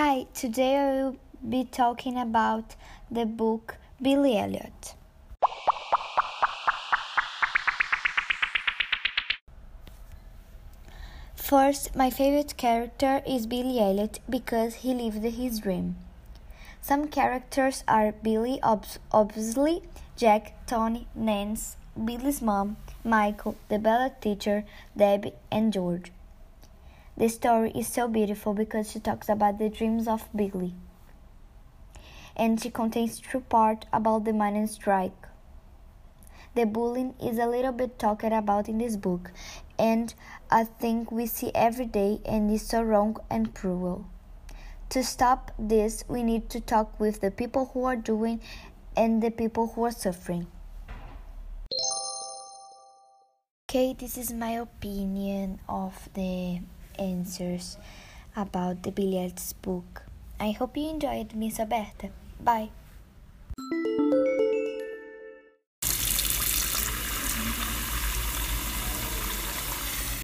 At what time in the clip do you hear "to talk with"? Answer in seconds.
46.50-47.20